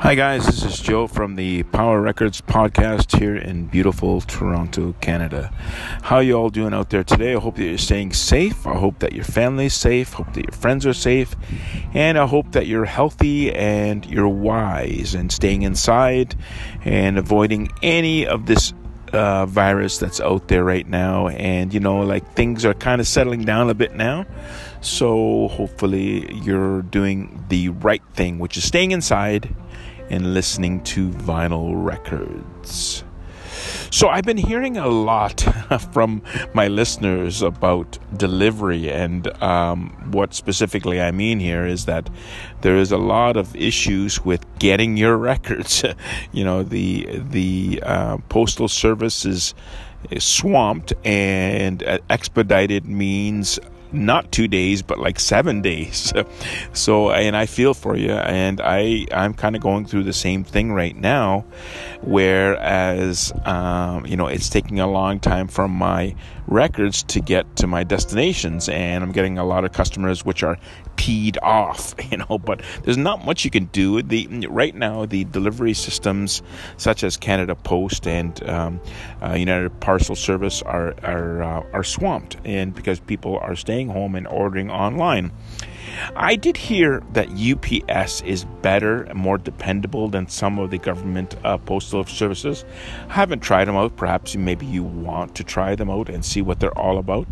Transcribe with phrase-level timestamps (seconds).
[0.00, 0.46] Hi, guys.
[0.46, 5.52] This is Joe from the Power Records podcast here in beautiful Toronto, Canada.
[6.00, 7.34] How you all doing out there today?
[7.34, 8.66] I hope that you're staying safe.
[8.66, 10.14] I hope that your family's safe.
[10.14, 11.36] Hope that your friends are safe,
[11.92, 16.34] and I hope that you're healthy and you're wise and staying inside
[16.82, 18.72] and avoiding any of this
[19.12, 21.28] uh, virus that's out there right now.
[21.28, 24.24] And you know, like things are kind of settling down a bit now.
[24.80, 29.54] So hopefully you're doing the right thing, which is staying inside
[30.10, 33.04] and listening to vinyl records.
[33.92, 35.40] So, I've been hearing a lot
[35.92, 36.22] from
[36.54, 42.08] my listeners about delivery, and um, what specifically I mean here is that
[42.60, 45.84] there is a lot of issues with getting your records.
[46.32, 49.54] you know, the the uh, postal service is,
[50.12, 53.58] is swamped, and uh, expedited means
[53.92, 56.12] not two days, but like seven days.
[56.72, 60.44] so, and I feel for you, and I I'm kind of going through the same
[60.44, 61.44] thing right now,
[62.02, 66.14] whereas um, you know it's taking a long time for my
[66.46, 70.58] records to get to my destinations, and I'm getting a lot of customers which are
[70.96, 72.38] peed off, you know.
[72.38, 74.02] But there's not much you can do.
[74.02, 76.42] The right now the delivery systems
[76.76, 78.80] such as Canada Post and um,
[79.22, 84.14] uh, United Parcel Service are are uh, are swamped, and because people are staying home
[84.14, 85.32] and ordering online.
[86.16, 91.36] I did hear that UPS is better and more dependable than some of the government
[91.44, 92.64] uh, postal services.
[93.08, 93.96] I haven't tried them out.
[93.96, 97.26] Perhaps maybe you want to try them out and see what they're all about.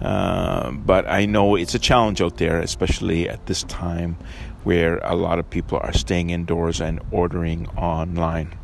[0.00, 4.16] Uh, but I know it's a challenge out there, especially at this time
[4.64, 8.54] where a lot of people are staying indoors and ordering online.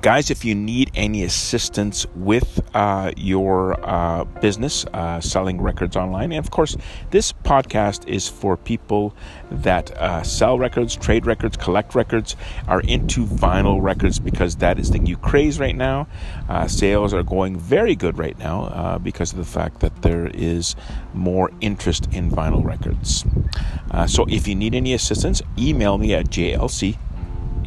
[0.00, 6.30] Guys, if you need any assistance with uh, your uh, business uh, selling records online,
[6.30, 6.76] and of course,
[7.10, 9.12] this podcast is for people
[9.50, 12.36] that uh, sell records, trade records, collect records,
[12.68, 16.06] are into vinyl records because that is the new craze right now.
[16.48, 20.28] Uh, sales are going very good right now uh, because of the fact that there
[20.28, 20.76] is
[21.12, 23.24] more interest in vinyl records.
[24.06, 26.96] so, if you need any assistance, email me at jlc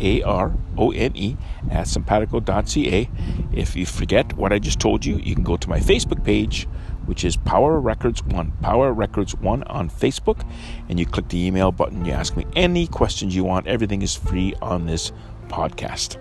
[0.02, 1.38] a R O N E
[1.70, 3.10] at sympatico.ca.
[3.54, 6.68] If you forget what I just told you, you can go to my Facebook page,
[7.06, 8.52] which is Power Records One.
[8.62, 10.46] Power Records One on Facebook,
[10.90, 12.06] and you click the email button.
[12.06, 13.68] You ask me any questions you want.
[13.68, 15.12] Everything is free on this
[15.48, 16.18] podcast.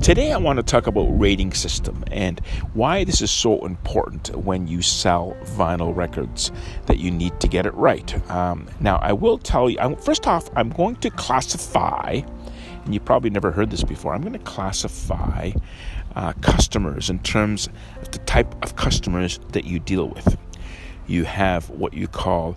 [0.00, 2.40] Today, I want to talk about rating system and
[2.72, 6.50] why this is so important when you sell vinyl records
[6.86, 8.30] that you need to get it right.
[8.30, 9.96] Um, now, I will tell you.
[9.96, 12.22] First off, I'm going to classify
[12.84, 14.14] and you probably never heard this before.
[14.14, 15.52] I'm going to classify
[16.16, 17.68] uh, customers in terms
[18.00, 20.36] of the type of customers that you deal with.
[21.06, 22.56] You have what you call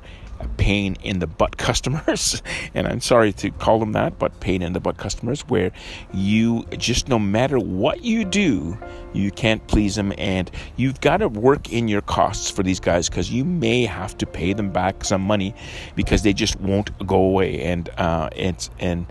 [0.58, 2.42] pain in the butt customers,
[2.74, 5.72] and I'm sorry to call them that, but pain in the butt customers, where
[6.14, 8.78] you just no matter what you do,
[9.14, 13.10] you can't please them, and you've got to work in your costs for these guys
[13.10, 15.54] because you may have to pay them back some money
[15.96, 19.06] because they just won't go away, and uh, it's and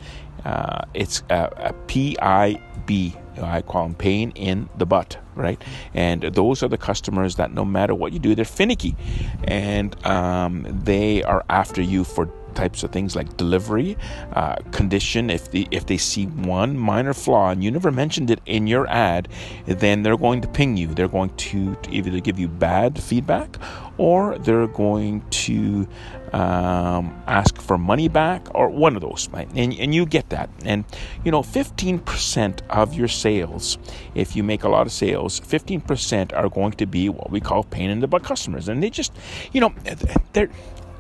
[0.45, 3.15] uh, it's a, a PIB.
[3.43, 5.61] I call them pain in the butt, right?
[5.93, 8.95] And those are the customers that no matter what you do, they're finicky,
[9.45, 13.97] and um, they are after you for types of things like delivery,
[14.33, 15.31] uh, condition.
[15.31, 18.87] If the if they see one minor flaw and you never mentioned it in your
[18.89, 19.29] ad,
[19.67, 20.89] then they're going to ping you.
[20.89, 23.59] They're going to either give you bad feedback
[23.99, 25.87] or they're going to
[26.33, 29.49] um, ask for money back or one of those right?
[29.55, 30.85] and, and you get that and
[31.25, 33.79] you know 15% of your sales
[34.17, 37.63] if you make a lot of sales 15% are going to be what we call
[37.63, 39.13] pain in the butt customers and they just
[39.53, 39.73] you know
[40.33, 40.51] they're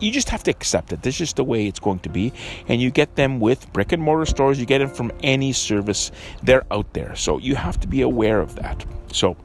[0.01, 1.03] you just have to accept it.
[1.03, 2.33] This is the way it's going to be.
[2.69, 6.11] And you get them with brick and mortar stores, you get them from any service.
[6.43, 7.15] They're out there.
[7.17, 8.85] So you have to be aware of that.
[9.13, 9.37] So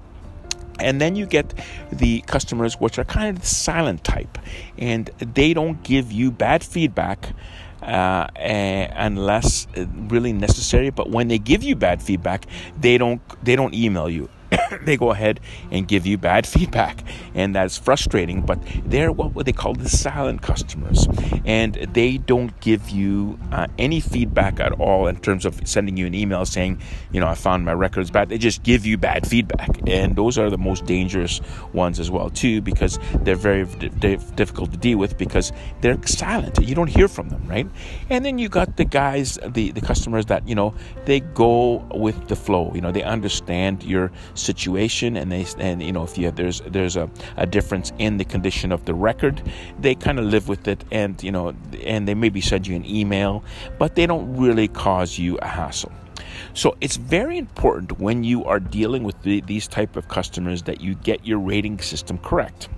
[0.79, 1.53] and then you get
[1.91, 4.37] the customers which are kind of the silent type
[4.77, 7.33] and they don't give you bad feedback
[7.81, 9.67] uh, unless
[10.07, 12.45] really necessary but when they give you bad feedback
[12.79, 14.29] they don't they don't email you
[14.83, 15.39] they go ahead
[15.71, 20.41] and give you bad feedback and that's frustrating but they're what they call the silent
[20.41, 21.07] customers
[21.45, 26.05] and they don't give you uh, any feedback at all in terms of sending you
[26.05, 26.79] an email saying
[27.11, 28.29] you know i found my records bad.
[28.29, 31.41] They just give you bad feedback and those are the most dangerous
[31.73, 35.51] ones as well too because they're very d- difficult to deal with because
[35.81, 36.59] they're silent.
[36.59, 37.67] You don't hear from them right?
[38.09, 40.73] And then you got the guys the, the customers that you know
[41.05, 42.71] they go with the flow.
[42.75, 46.61] You know they understand your situation and they and you know if you have there's
[46.67, 49.41] there's a, a difference in the condition of the record
[49.79, 51.53] they kind of live with it and you know
[51.83, 53.43] and they maybe send you an email
[53.77, 55.91] but they don't really cause you a hassle.
[56.53, 60.81] So it's very important when you are dealing with the, these type of customers that
[60.81, 62.69] you get your rating system correct.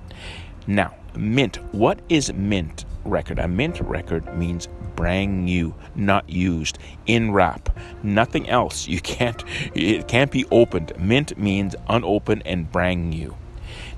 [0.68, 1.57] Now mint.
[1.74, 8.50] What is mint record a mint record means brand new, not used, in wrap, nothing
[8.50, 8.88] else.
[8.88, 9.44] You can't,
[9.74, 10.94] it can't be opened.
[11.00, 13.36] Mint means unopened and brand new.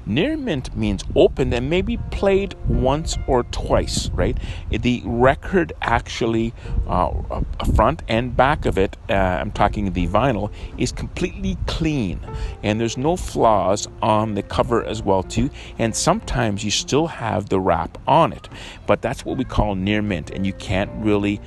[0.06, 4.38] Near mint means opened and maybe played once or twice, right?
[4.70, 6.54] The record actually,
[6.88, 7.42] uh,
[7.76, 12.20] front and back of it, uh, I'm talking the vinyl, is completely clean
[12.64, 15.50] and there's no flaws on the cover as well too.
[15.80, 18.50] And sometimes you still have the wrap on it,
[18.86, 21.40] but that's what we call near mint, and you can't really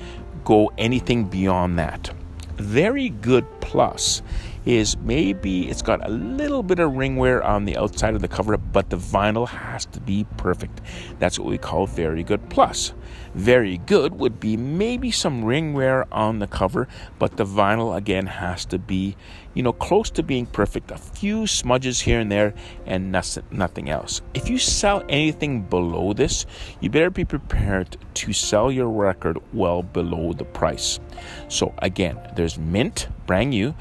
[0.43, 2.09] go anything beyond that.
[2.55, 4.23] Very good plus
[4.67, 8.27] is maybe it's got a little bit of ring wear on the outside of the
[8.27, 10.81] cover, but the vinyl has to be perfect.
[11.19, 12.93] That's what we call very good plus.
[13.33, 18.25] Very good would be maybe some ring wear on the cover, but the vinyl again
[18.25, 19.15] has to be,
[19.53, 20.91] you know, close to being perfect.
[20.91, 22.53] A few smudges here and there,
[22.85, 23.09] and
[23.49, 24.21] nothing else.
[24.33, 26.45] If you sell anything below this,
[26.81, 30.99] you better be prepared to sell your record well below the price.
[31.47, 33.73] So again, there's mint, brand new.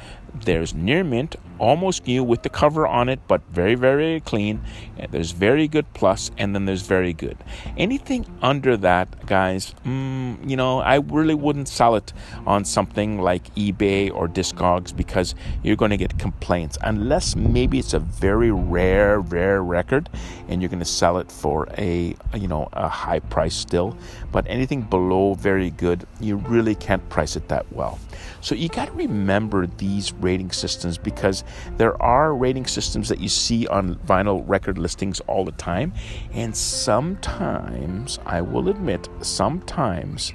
[0.45, 4.63] There's near mint, almost new with the cover on it, but very, very clean.
[5.11, 7.37] There's very good plus, and then there's very good.
[7.77, 12.13] Anything under that, guys, mm, you know, I really wouldn't sell it
[12.47, 16.79] on something like eBay or Discogs because you're going to get complaints.
[16.83, 20.09] Unless maybe it's a very rare, rare record,
[20.49, 23.97] and you're going to sell it for a, you know, a high price still.
[24.33, 27.99] But anything below very good, you really can't price it that well.
[28.41, 31.43] So you got to remember these rating systems because
[31.77, 35.93] there are rating systems that you see on vinyl record listings all the time.
[36.33, 40.33] And sometimes, I will admit, sometimes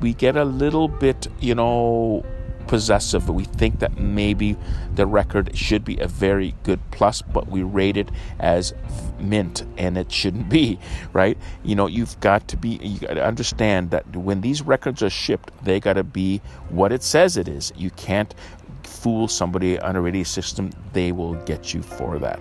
[0.00, 2.24] we get a little bit, you know,
[2.66, 3.28] possessive.
[3.28, 4.56] We think that maybe
[4.94, 8.74] the record should be a very good plus, but we rate it as
[9.18, 10.78] mint, and it shouldn't be,
[11.12, 11.38] right?
[11.64, 15.10] You know, you've got to be, you got to understand that when these records are
[15.10, 17.72] shipped, they got to be what it says it is.
[17.76, 18.34] You can't
[18.86, 22.40] fool somebody on a rating system, they will get you for that.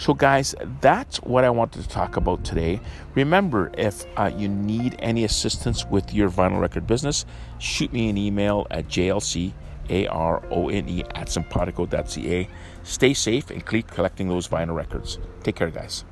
[0.00, 2.80] So, guys, that's what I wanted to talk about today.
[3.14, 7.26] Remember, if uh, you need any assistance with your vinyl record business,
[7.58, 9.52] shoot me an email at jlcarone
[9.90, 12.48] at sympatico.ca.
[12.82, 15.18] Stay safe and keep collecting those vinyl records.
[15.42, 16.06] Take care, guys.